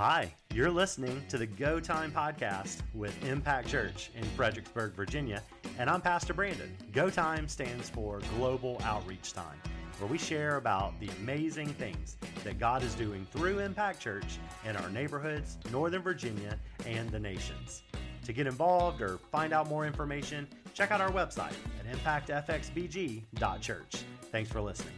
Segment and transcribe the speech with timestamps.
[0.00, 5.42] Hi, you're listening to the Go Time podcast with Impact Church in Fredericksburg, Virginia,
[5.78, 6.74] and I'm Pastor Brandon.
[6.90, 9.58] Go Time stands for Global Outreach Time,
[9.98, 14.74] where we share about the amazing things that God is doing through Impact Church in
[14.74, 17.82] our neighborhoods, Northern Virginia, and the nations.
[18.24, 21.84] To get involved or find out more information, check out our website at
[22.26, 23.96] impactfxbg.church.
[24.32, 24.94] Thanks for listening.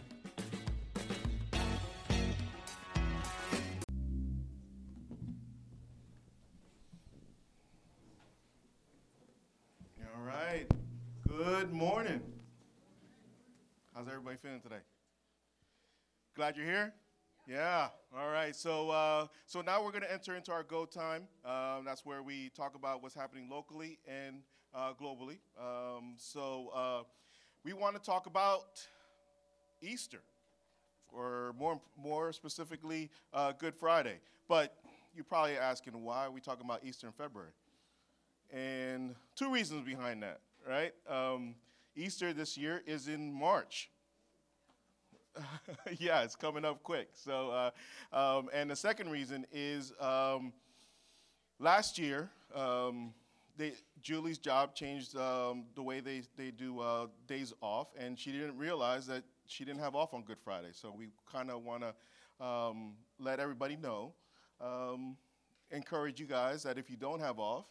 [11.62, 12.20] Good morning.
[13.94, 14.80] How's everybody feeling today?
[16.34, 16.92] Glad you're here.
[17.46, 17.86] Yeah.
[18.18, 18.56] All right.
[18.56, 21.28] So, uh, so now we're going to enter into our go time.
[21.44, 24.38] Um, that's where we talk about what's happening locally and
[24.74, 25.38] uh, globally.
[25.56, 27.02] Um, so, uh,
[27.64, 28.84] we want to talk about
[29.80, 30.22] Easter,
[31.12, 34.18] or more more specifically, uh, Good Friday.
[34.48, 34.76] But
[35.14, 37.52] you're probably asking why are we talking about Easter in February?
[38.52, 40.92] And two reasons behind that, right?
[41.08, 41.54] Um,
[41.94, 43.90] Easter this year is in March.
[45.98, 47.08] yeah, it's coming up quick.
[47.14, 50.52] So, uh, um, and the second reason is um,
[51.58, 53.14] last year, um,
[53.56, 58.32] they, Julie's job changed um, the way they, they do uh, days off, and she
[58.32, 60.70] didn't realize that she didn't have off on Good Friday.
[60.72, 64.14] So, we kind of want to um, let everybody know,
[65.70, 67.64] encourage you guys that if you don't have off,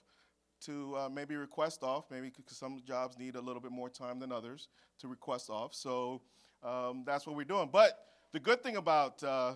[0.65, 4.19] to uh, maybe request off, maybe because some jobs need a little bit more time
[4.19, 4.67] than others
[4.99, 5.73] to request off.
[5.73, 6.21] So
[6.63, 7.69] um, that's what we're doing.
[7.71, 9.55] But the good thing about uh,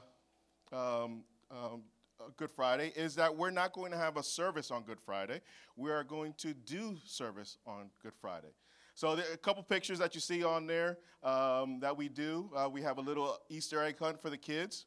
[0.71, 1.83] um, um,
[2.19, 5.41] uh, Good Friday is that we're not going to have a service on Good Friday.
[5.75, 8.53] We are going to do service on Good Friday.
[8.93, 12.49] So a couple pictures that you see on there um, that we do.
[12.55, 14.85] Uh, we have a little Easter egg hunt for the kids,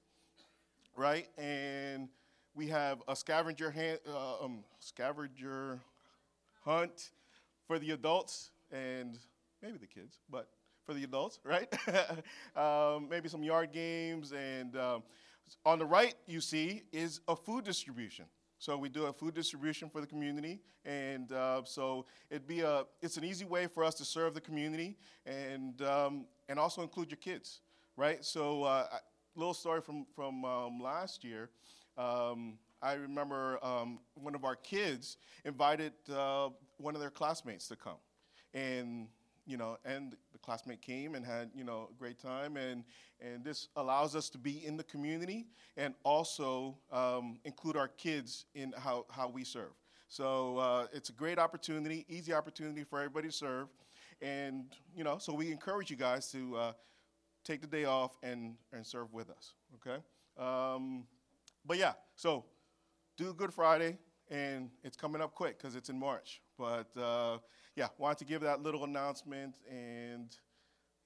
[0.96, 1.28] right?
[1.36, 2.08] And
[2.54, 5.80] we have a scavenger hand, uh, um, scavenger
[6.64, 7.10] hunt
[7.66, 9.18] for the adults and
[9.62, 10.48] maybe the kids, but
[10.84, 11.72] for the adults, right?
[12.56, 14.32] um, maybe some yard games.
[14.32, 15.02] And um,
[15.64, 18.26] on the right, you see, is a food distribution.
[18.58, 22.86] So we do a food distribution for the community, and uh, so it'd be a
[23.00, 24.96] it's an easy way for us to serve the community
[25.26, 27.60] and um, and also include your kids,
[27.96, 28.24] right?
[28.24, 31.50] So uh, a little story from from um, last year.
[31.96, 37.76] Um, I remember um, one of our kids invited uh, one of their classmates to
[37.76, 37.98] come,
[38.54, 39.08] and
[39.46, 42.84] you know, and the classmate came and had you know a great time, and
[43.20, 45.46] and this allows us to be in the community
[45.76, 49.72] and also um, include our kids in how how we serve.
[50.08, 53.68] So uh, it's a great opportunity, easy opportunity for everybody to serve,
[54.22, 56.72] and you know, so we encourage you guys to uh,
[57.42, 59.54] take the day off and and serve with us.
[59.76, 60.00] Okay,
[60.38, 61.04] um,
[61.66, 62.44] but yeah, so
[63.18, 63.98] do Good Friday,
[64.30, 66.40] and it's coming up quick because it's in March.
[66.56, 67.38] But uh,
[67.74, 70.34] yeah, wanted to give that little announcement, and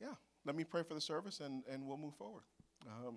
[0.01, 0.15] yeah,
[0.45, 2.45] let me pray for the service, and, and we'll move forward.
[2.87, 3.17] Um,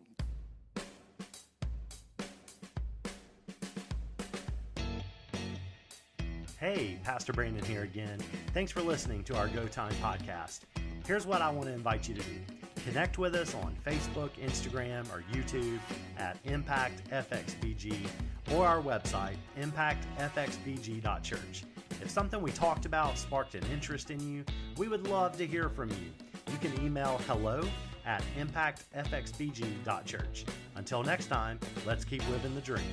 [6.58, 8.18] Hey, Pastor Brandon here again.
[8.54, 10.62] Thanks for listening to our Go Time podcast.
[11.06, 12.40] Here's what I want to invite you to do
[12.86, 15.80] connect with us on Facebook, Instagram, or YouTube
[16.18, 18.08] at ImpactFXBG
[18.54, 21.64] or our website, impactfxbg.church.
[22.02, 24.44] If something we talked about sparked an interest in you,
[24.78, 26.14] we would love to hear from you.
[26.52, 27.68] You can email hello
[28.06, 30.46] at impactfxbg.church.
[30.76, 32.84] Until next time, let's keep living the dream.